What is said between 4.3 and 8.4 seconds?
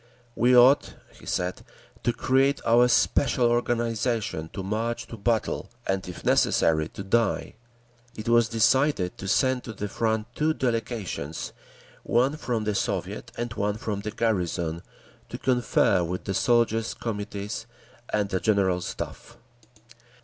to march to battle, and if necessary to die…." It